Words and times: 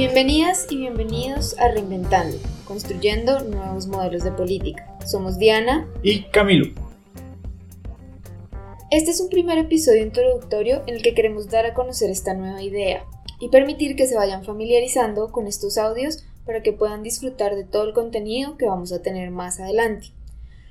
Bienvenidas 0.00 0.66
y 0.70 0.78
bienvenidos 0.78 1.58
a 1.58 1.68
Reinventando, 1.68 2.38
construyendo 2.64 3.40
nuevos 3.40 3.86
modelos 3.86 4.24
de 4.24 4.32
política. 4.32 4.96
Somos 5.04 5.36
Diana 5.38 5.86
y 6.02 6.22
Camilo. 6.22 6.72
Este 8.90 9.10
es 9.10 9.20
un 9.20 9.28
primer 9.28 9.58
episodio 9.58 10.02
introductorio 10.02 10.82
en 10.86 10.94
el 10.94 11.02
que 11.02 11.12
queremos 11.12 11.50
dar 11.50 11.66
a 11.66 11.74
conocer 11.74 12.08
esta 12.08 12.32
nueva 12.32 12.62
idea 12.62 13.04
y 13.40 13.50
permitir 13.50 13.94
que 13.94 14.06
se 14.06 14.16
vayan 14.16 14.42
familiarizando 14.42 15.30
con 15.32 15.46
estos 15.46 15.76
audios 15.76 16.24
para 16.46 16.62
que 16.62 16.72
puedan 16.72 17.02
disfrutar 17.02 17.54
de 17.54 17.64
todo 17.64 17.84
el 17.84 17.92
contenido 17.92 18.56
que 18.56 18.64
vamos 18.64 18.92
a 18.92 19.02
tener 19.02 19.30
más 19.30 19.60
adelante. 19.60 20.12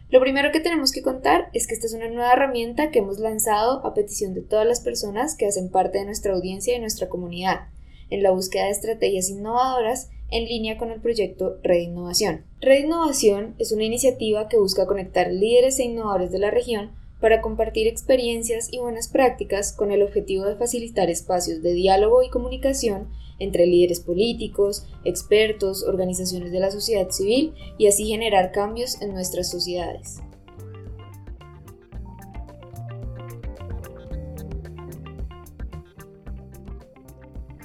Lo 0.10 0.20
primero 0.20 0.52
que 0.52 0.60
tenemos 0.60 0.92
que 0.92 1.04
contar 1.04 1.52
es 1.54 1.68
que 1.68 1.76
esta 1.76 1.86
es 1.86 1.94
una 1.94 2.10
nueva 2.10 2.34
herramienta 2.34 2.90
que 2.90 2.98
hemos 2.98 3.20
lanzado 3.20 3.86
a 3.86 3.94
petición 3.94 4.34
de 4.34 4.42
todas 4.42 4.66
las 4.66 4.80
personas 4.80 5.36
que 5.36 5.46
hacen 5.46 5.70
parte 5.70 6.00
de 6.00 6.06
nuestra 6.06 6.34
audiencia 6.34 6.76
y 6.76 6.80
nuestra 6.80 7.10
comunidad, 7.10 7.68
en 8.10 8.24
la 8.24 8.32
búsqueda 8.32 8.66
de 8.66 8.72
estrategias 8.72 9.30
innovadoras 9.30 10.10
en 10.32 10.46
línea 10.46 10.78
con 10.78 10.92
el 10.92 11.02
proyecto 11.02 11.58
Red 11.64 11.82
Innovación. 11.82 12.46
Red 12.62 12.86
Innovación 12.86 13.56
es 13.58 13.72
una 13.72 13.84
iniciativa 13.84 14.48
que 14.48 14.58
busca 14.58 14.86
conectar 14.86 15.32
líderes 15.32 15.80
e 15.80 15.84
innovadores 15.84 16.32
de 16.32 16.40
la 16.40 16.52
región 16.52 16.92
para 17.20 17.42
compartir 17.42 17.88
experiencias 17.88 18.70
y 18.72 18.80
buenas 18.80 19.10
prácticas 19.10 19.74
con 19.74 19.92
el 19.92 20.02
objetivo 20.02 20.46
de 20.46 20.56
facilitar 20.56 21.10
espacios 21.10 21.62
de 21.62 21.74
diálogo 21.74 22.24
y 22.24 22.30
comunicación 22.30 23.10
entre 23.40 23.66
líderes 23.66 24.00
políticos, 24.02 24.86
expertos, 25.04 25.84
organizaciones 25.84 26.52
de 26.52 26.60
la 26.60 26.72
sociedad 26.72 27.10
civil 27.10 27.54
y 27.78 27.88
así 27.88 28.06
generar 28.06 28.52
cambios 28.52 29.02
en 29.02 29.14
nuestras 29.14 29.50
sociedades. 29.50 30.22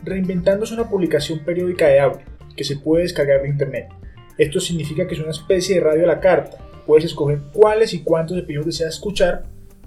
Reinventando 0.05 0.65
es 0.65 0.73
una 0.73 0.89
publicación 0.89 1.39
periódica 1.41 1.89
de 1.89 1.99
audio 1.99 2.27
que 2.55 2.65
se 2.65 2.77
puede 2.77 3.05
descargar 3.05 3.41
de 3.41 3.49
internet. 3.49 3.89
Esto 4.37 4.61
significa 4.61 5.07
que 5.07 5.15
es 5.15 5.21
una 5.21 5.31
especie 5.31 5.77
de 5.77 5.81
radio 5.81 6.05
a 6.05 6.09
la 6.09 6.21
carta. 6.21 6.59
Puedes 6.87 7.07
escoger 7.07 7.41
cuáles 7.55 7.95
y 7.95 8.03
cuántos 8.03 8.37
episodios 8.37 8.67
deseas 8.67 8.95
escuchar, 8.95 9.45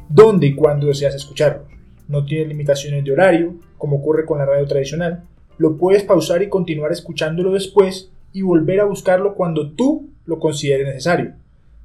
dónde 0.09 0.48
y 0.48 0.56
cuándo 0.56 0.88
deseas 0.88 1.14
escucharlos. 1.14 1.68
No 2.08 2.26
tiene 2.26 2.48
limitaciones 2.48 3.04
de 3.04 3.12
horario, 3.12 3.56
como 3.78 3.98
ocurre 3.98 4.26
con 4.26 4.40
la 4.40 4.46
radio 4.46 4.66
tradicional. 4.66 5.24
Lo 5.59 5.78
puedes 5.78 6.04
pausar 6.04 6.42
y 6.42 6.50
continuar 6.50 6.92
escuchándolo 6.92 7.52
después 7.52 8.12
y 8.34 8.42
volver 8.42 8.80
a 8.80 8.86
buscarlo 8.86 9.36
cuando 9.36 9.74
tú 9.74 10.09
lo 10.26 10.40
consideres 10.40 10.88
necesario. 10.88 11.36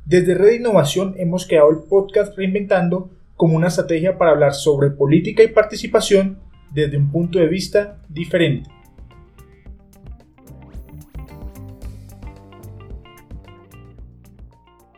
Desde 0.07 0.35
Red 0.35 0.55
Innovación 0.55 1.15
hemos 1.19 1.47
creado 1.47 1.71
el 1.71 1.81
podcast 1.89 2.37
Reinventando 2.37 3.11
como 3.37 3.57
una 3.57 3.69
estrategia 3.69 4.17
para 4.17 4.31
hablar 4.31 4.55
sobre 4.55 4.91
política 4.91 5.43
y 5.43 5.49
participación 5.49 6.39
desde 6.75 6.97
un 6.97 7.11
punto 7.11 7.39
de 7.39 7.49
vista 7.49 7.99
diferente. 8.09 8.71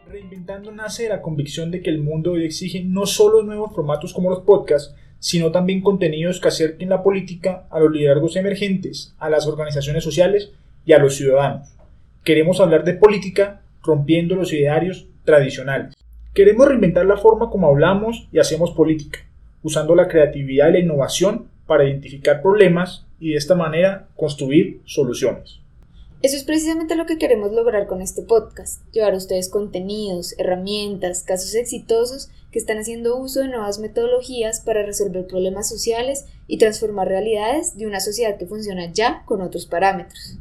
Reinventando 0.08 0.70
nace 0.72 1.08
la 1.08 1.20
convicción 1.20 1.70
de 1.70 1.82
que 1.82 1.90
el 1.90 2.00
mundo 2.00 2.32
hoy 2.32 2.44
exige 2.44 2.84
no 2.84 3.06
solo 3.06 3.42
nuevos 3.42 3.74
formatos 3.74 4.12
como 4.12 4.30
los 4.30 4.40
podcasts, 4.40 4.94
sino 5.18 5.50
también 5.50 5.80
contenidos 5.80 6.38
que 6.38 6.48
acerquen 6.48 6.90
la 6.90 7.02
política 7.02 7.66
a 7.70 7.80
los 7.80 7.90
liderazgos 7.90 8.36
emergentes, 8.36 9.14
a 9.18 9.30
las 9.30 9.46
organizaciones 9.46 10.04
sociales 10.04 10.52
y 10.84 10.92
a 10.92 10.98
los 10.98 11.16
ciudadanos. 11.16 11.74
Queremos 12.22 12.60
hablar 12.60 12.84
de 12.84 12.94
política 12.94 13.62
rompiendo 13.82 14.36
los 14.36 14.52
idearios 14.52 15.06
tradicionales. 15.24 15.94
Queremos 16.34 16.68
reinventar 16.68 17.06
la 17.06 17.16
forma 17.16 17.48
como 17.48 17.68
hablamos 17.68 18.28
y 18.32 18.38
hacemos 18.38 18.72
política, 18.72 19.20
usando 19.62 19.94
la 19.94 20.08
creatividad 20.08 20.68
y 20.68 20.72
la 20.72 20.78
innovación 20.80 21.48
para 21.66 21.84
identificar 21.84 22.42
problemas 22.42 23.06
y 23.18 23.30
de 23.30 23.36
esta 23.36 23.54
manera 23.54 24.08
construir 24.16 24.80
soluciones. 24.84 25.60
Eso 26.24 26.36
es 26.36 26.44
precisamente 26.44 26.96
lo 26.96 27.04
que 27.04 27.18
queremos 27.18 27.52
lograr 27.52 27.86
con 27.86 28.00
este 28.00 28.22
podcast, 28.22 28.82
llevar 28.92 29.12
a 29.12 29.18
ustedes 29.18 29.50
contenidos, 29.50 30.34
herramientas, 30.38 31.22
casos 31.22 31.54
exitosos 31.54 32.30
que 32.50 32.58
están 32.58 32.78
haciendo 32.78 33.18
uso 33.18 33.40
de 33.40 33.48
nuevas 33.48 33.78
metodologías 33.78 34.60
para 34.60 34.86
resolver 34.86 35.26
problemas 35.26 35.68
sociales 35.68 36.24
y 36.46 36.56
transformar 36.56 37.08
realidades 37.08 37.76
de 37.76 37.86
una 37.86 38.00
sociedad 38.00 38.38
que 38.38 38.46
funciona 38.46 38.90
ya 38.90 39.22
con 39.26 39.42
otros 39.42 39.66
parámetros. 39.66 40.38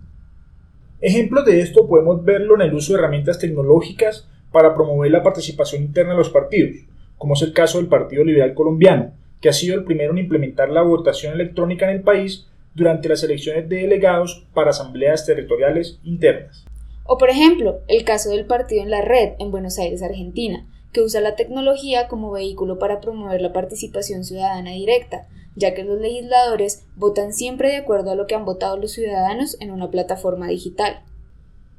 Ejemplos 1.01 1.43
de 1.43 1.59
esto 1.59 1.85
podemos 1.85 2.23
verlo 2.23 2.55
en 2.55 2.61
el 2.61 2.73
uso 2.73 2.93
de 2.93 2.99
herramientas 2.99 3.37
tecnológicas 3.37 4.29
para 4.53 4.73
promover 4.73 5.11
la 5.11 5.21
participación 5.21 5.83
interna 5.83 6.13
de 6.13 6.19
los 6.19 6.29
partidos, 6.29 6.77
como 7.17 7.33
es 7.33 7.41
el 7.41 7.51
caso 7.51 7.79
del 7.79 7.87
Partido 7.87 8.23
Liberal 8.23 8.53
Colombiano, 8.53 9.11
que 9.43 9.49
ha 9.49 9.53
sido 9.53 9.75
el 9.75 9.83
primero 9.83 10.13
en 10.13 10.19
implementar 10.19 10.69
la 10.69 10.83
votación 10.83 11.33
electrónica 11.33 11.83
en 11.83 11.97
el 11.97 12.01
país 12.01 12.47
durante 12.75 13.09
las 13.09 13.23
elecciones 13.23 13.67
de 13.67 13.75
delegados 13.75 14.47
para 14.53 14.69
asambleas 14.69 15.25
territoriales 15.25 15.99
internas. 16.05 16.65
O 17.03 17.17
por 17.17 17.29
ejemplo, 17.29 17.81
el 17.89 18.05
caso 18.05 18.29
del 18.29 18.45
partido 18.45 18.83
en 18.83 18.89
la 18.89 19.01
red 19.01 19.33
en 19.39 19.51
Buenos 19.51 19.77
Aires, 19.79 20.01
Argentina, 20.01 20.65
que 20.93 21.01
usa 21.01 21.19
la 21.19 21.35
tecnología 21.35 22.07
como 22.07 22.31
vehículo 22.31 22.79
para 22.79 23.01
promover 23.01 23.41
la 23.41 23.51
participación 23.51 24.23
ciudadana 24.23 24.71
directa, 24.71 25.27
ya 25.57 25.73
que 25.73 25.83
los 25.83 25.99
legisladores 25.99 26.85
votan 26.95 27.33
siempre 27.33 27.67
de 27.67 27.77
acuerdo 27.77 28.11
a 28.11 28.15
lo 28.15 28.27
que 28.27 28.35
han 28.35 28.45
votado 28.45 28.77
los 28.77 28.93
ciudadanos 28.93 29.57
en 29.59 29.71
una 29.71 29.91
plataforma 29.91 30.47
digital. 30.47 31.01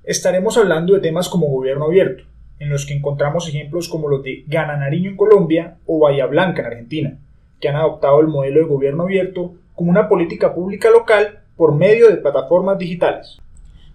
Estaremos 0.03 0.59
hablando 0.59 0.93
de 0.93 1.01
temas 1.01 1.31
como 1.31 1.47
gobierno 1.47 1.87
abierto, 1.87 2.25
en 2.59 2.69
los 2.69 2.85
que 2.85 2.93
encontramos 2.93 3.49
ejemplos 3.49 3.89
como 3.89 4.11
los 4.11 4.23
de 4.23 4.45
Gana 4.49 4.77
Nariño 4.77 5.09
en 5.09 5.17
Colombia 5.17 5.79
o 5.87 6.01
Bahía 6.01 6.27
Blanca 6.27 6.61
en 6.61 6.67
Argentina, 6.67 7.21
que 7.61 7.69
han 7.69 7.77
adoptado 7.77 8.21
el 8.21 8.29
modelo 8.29 8.61
de 8.61 8.67
gobierno 8.67 9.05
abierto 9.05 9.55
como 9.75 9.91
una 9.91 10.09
política 10.09 10.55
pública 10.55 10.91
local 10.91 11.41
por 11.57 11.75
medio 11.75 12.09
de 12.09 12.17
plataformas 12.17 12.79
digitales. 12.79 13.39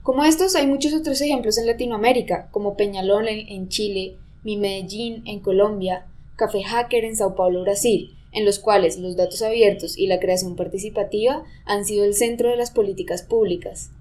Como 0.04 0.24
estos 0.24 0.56
hay 0.56 0.66
muchos 0.66 0.94
otros 0.94 1.22
ejemplos 1.22 1.58
en 1.58 1.68
Latinoamérica, 1.68 2.48
como 2.52 2.76
Peñalón 2.76 3.28
en 3.28 3.68
Chile, 3.68 4.16
Mi 4.44 4.58
Medellín 4.58 5.24
en 5.26 5.40
Colombia, 5.40 6.06
Café 6.36 6.64
Hacker 6.64 7.04
en 7.04 7.16
Sao 7.16 7.36
Paulo, 7.36 7.62
Brasil, 7.64 8.16
en 8.32 8.46
los 8.46 8.60
cuales 8.60 8.98
los 8.98 9.18
datos 9.18 9.42
abiertos 9.42 9.98
y 9.98 10.08
la 10.08 10.20
creación 10.20 10.56
participativa 10.56 11.44
han 11.66 11.86
sido 11.86 12.06
el 12.06 12.14
centro 12.14 12.50
de 12.50 12.58
las 12.58 12.72
políticas 12.72 13.24
públicas. 13.24 13.92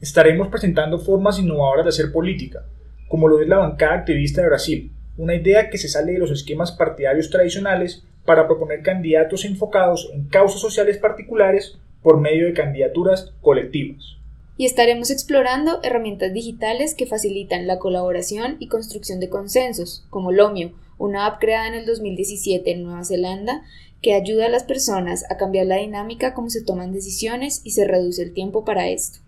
Estaremos 0.00 0.48
presentando 0.48 0.98
formas 0.98 1.38
innovadoras 1.38 1.84
de 1.84 1.88
hacer 1.88 2.12
política, 2.12 2.64
como 3.08 3.26
lo 3.28 3.40
es 3.40 3.48
la 3.48 3.58
bancada 3.58 3.94
activista 3.94 4.42
de 4.42 4.48
Brasil, 4.48 4.92
una 5.16 5.34
idea 5.34 5.70
que 5.70 5.78
se 5.78 5.88
sale 5.88 6.12
de 6.12 6.18
los 6.18 6.30
esquemas 6.30 6.70
partidarios 6.72 7.30
tradicionales 7.30 8.04
para 8.28 8.46
proponer 8.46 8.82
candidatos 8.82 9.46
enfocados 9.46 10.10
en 10.12 10.28
causas 10.28 10.60
sociales 10.60 10.98
particulares 10.98 11.78
por 12.02 12.20
medio 12.20 12.44
de 12.44 12.52
candidaturas 12.52 13.32
colectivas. 13.40 14.18
Y 14.58 14.66
estaremos 14.66 15.10
explorando 15.10 15.80
herramientas 15.82 16.34
digitales 16.34 16.94
que 16.94 17.06
facilitan 17.06 17.66
la 17.66 17.78
colaboración 17.78 18.56
y 18.58 18.68
construcción 18.68 19.18
de 19.18 19.30
consensos, 19.30 20.04
como 20.10 20.30
Lomio, 20.30 20.72
una 20.98 21.24
app 21.24 21.40
creada 21.40 21.68
en 21.68 21.74
el 21.74 21.86
2017 21.86 22.70
en 22.70 22.82
Nueva 22.82 23.02
Zelanda 23.02 23.62
que 24.02 24.12
ayuda 24.12 24.44
a 24.44 24.50
las 24.50 24.64
personas 24.64 25.24
a 25.30 25.38
cambiar 25.38 25.64
la 25.64 25.76
dinámica 25.76 26.34
como 26.34 26.50
se 26.50 26.62
toman 26.62 26.92
decisiones 26.92 27.62
y 27.64 27.70
se 27.70 27.86
reduce 27.86 28.22
el 28.22 28.34
tiempo 28.34 28.62
para 28.62 28.90
esto. 28.90 29.20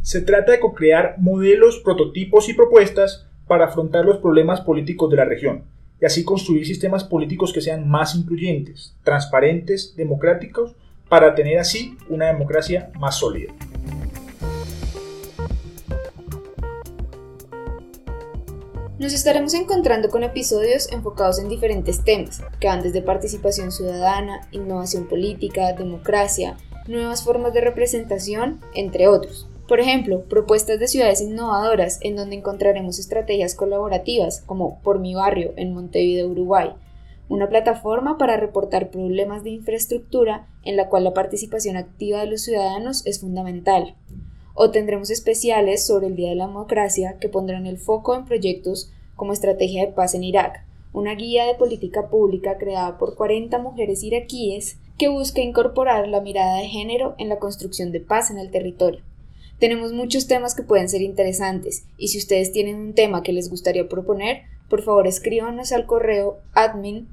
Se 0.00 0.22
trata 0.22 0.52
de 0.52 0.60
co-crear 0.60 1.16
modelos, 1.18 1.80
prototipos 1.84 2.48
y 2.48 2.54
propuestas 2.54 3.26
para 3.46 3.66
afrontar 3.66 4.06
los 4.06 4.20
problemas 4.20 4.62
políticos 4.62 5.10
de 5.10 5.16
la 5.18 5.26
región, 5.26 5.64
y 6.02 6.04
así 6.04 6.24
construir 6.24 6.66
sistemas 6.66 7.04
políticos 7.04 7.52
que 7.52 7.60
sean 7.60 7.88
más 7.88 8.16
incluyentes, 8.16 8.92
transparentes, 9.04 9.94
democráticos, 9.96 10.74
para 11.08 11.34
tener 11.36 11.60
así 11.60 11.96
una 12.08 12.26
democracia 12.26 12.90
más 12.98 13.18
sólida. 13.18 13.52
Nos 18.98 19.12
estaremos 19.12 19.54
encontrando 19.54 20.08
con 20.10 20.24
episodios 20.24 20.90
enfocados 20.90 21.38
en 21.38 21.48
diferentes 21.48 22.02
temas, 22.02 22.42
que 22.58 22.66
van 22.66 22.82
desde 22.82 23.02
participación 23.02 23.70
ciudadana, 23.70 24.48
innovación 24.50 25.06
política, 25.06 25.72
democracia, 25.72 26.56
nuevas 26.88 27.22
formas 27.22 27.52
de 27.52 27.60
representación, 27.60 28.60
entre 28.74 29.06
otros. 29.06 29.48
Por 29.72 29.80
ejemplo, 29.80 30.24
propuestas 30.24 30.78
de 30.78 30.86
ciudades 30.86 31.22
innovadoras 31.22 31.98
en 32.02 32.14
donde 32.14 32.36
encontraremos 32.36 32.98
estrategias 32.98 33.54
colaborativas 33.54 34.42
como 34.42 34.78
Por 34.82 34.98
mi 34.98 35.14
barrio 35.14 35.54
en 35.56 35.72
Montevideo, 35.72 36.28
Uruguay, 36.28 36.74
una 37.30 37.48
plataforma 37.48 38.18
para 38.18 38.36
reportar 38.36 38.90
problemas 38.90 39.44
de 39.44 39.48
infraestructura 39.48 40.46
en 40.62 40.76
la 40.76 40.90
cual 40.90 41.04
la 41.04 41.14
participación 41.14 41.78
activa 41.78 42.20
de 42.20 42.26
los 42.26 42.42
ciudadanos 42.42 43.06
es 43.06 43.22
fundamental. 43.22 43.94
O 44.52 44.70
tendremos 44.70 45.08
especiales 45.08 45.86
sobre 45.86 46.08
el 46.08 46.16
Día 46.16 46.28
de 46.28 46.36
la 46.36 46.48
Democracia 46.48 47.16
que 47.18 47.30
pondrán 47.30 47.64
el 47.66 47.78
foco 47.78 48.14
en 48.14 48.26
proyectos 48.26 48.92
como 49.16 49.32
Estrategia 49.32 49.86
de 49.86 49.92
Paz 49.92 50.14
en 50.14 50.24
Irak, 50.24 50.66
una 50.92 51.14
guía 51.14 51.46
de 51.46 51.54
política 51.54 52.10
pública 52.10 52.58
creada 52.58 52.98
por 52.98 53.14
40 53.14 53.58
mujeres 53.60 54.02
iraquíes 54.02 54.76
que 54.98 55.08
busca 55.08 55.40
incorporar 55.40 56.08
la 56.08 56.20
mirada 56.20 56.58
de 56.58 56.68
género 56.68 57.14
en 57.16 57.30
la 57.30 57.38
construcción 57.38 57.90
de 57.90 58.00
paz 58.00 58.30
en 58.30 58.36
el 58.36 58.50
territorio. 58.50 59.00
Tenemos 59.58 59.92
muchos 59.92 60.26
temas 60.26 60.54
que 60.54 60.62
pueden 60.62 60.88
ser 60.88 61.02
interesantes 61.02 61.84
y 61.96 62.08
si 62.08 62.18
ustedes 62.18 62.52
tienen 62.52 62.76
un 62.76 62.94
tema 62.94 63.22
que 63.22 63.32
les 63.32 63.48
gustaría 63.48 63.88
proponer, 63.88 64.42
por 64.68 64.82
favor 64.82 65.06
escríbanos 65.06 65.72
al 65.72 65.86
correo 65.86 66.40
admin 66.52 67.08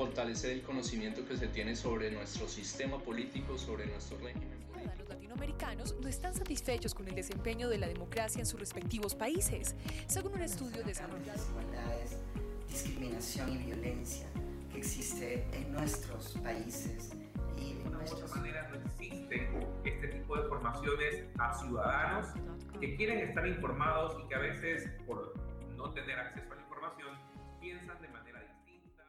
fortalecer 0.00 0.52
el 0.52 0.62
conocimiento 0.62 1.26
que 1.26 1.36
se 1.36 1.46
tiene 1.48 1.76
sobre 1.76 2.10
nuestro 2.10 2.48
sistema 2.48 2.98
político, 2.98 3.58
sobre 3.58 3.86
nuestro 3.86 4.16
régimen 4.16 4.48
político. 4.72 4.94
Los 4.98 5.08
latinoamericanos 5.10 5.94
no 6.00 6.08
están 6.08 6.34
satisfechos 6.34 6.94
con 6.94 7.06
el 7.06 7.14
desempeño 7.14 7.68
de 7.68 7.76
la 7.76 7.86
democracia 7.86 8.40
en 8.40 8.46
sus 8.46 8.58
respectivos 8.58 9.14
países, 9.14 9.74
según 10.06 10.32
un 10.32 10.42
estudio 10.42 10.82
desarrollado. 10.84 11.44
Discriminación 12.66 13.52
y 13.52 13.58
violencia 13.58 14.26
que 14.72 14.78
existe 14.78 15.44
en 15.52 15.72
nuestros 15.72 16.36
países 16.42 17.12
y 17.56 17.72
en 17.72 17.84
De 17.84 17.90
nuestros 17.90 18.22
otra 18.22 18.36
manera 18.36 18.68
no 18.70 18.76
existen 18.76 19.48
este 19.84 20.08
tipo 20.08 20.36
de 20.36 20.42
formaciones 20.48 21.24
a 21.38 21.54
ciudadanos 21.54 22.28
que 22.80 22.96
quieren 22.96 23.18
estar 23.18 23.46
informados 23.46 24.16
y 24.24 24.28
que 24.28 24.34
a 24.34 24.38
veces 24.38 24.90
por 25.06 25.34
no 25.76 25.90
tener 25.90 26.18
acceso 26.18 26.52
a 26.52 26.56
la 26.56 26.62
información 26.62 27.08
piensan 27.60 28.00
de 28.00 28.08
manera 28.08 28.40
distinta. 28.40 29.04